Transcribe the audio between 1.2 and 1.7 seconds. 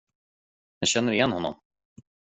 honom.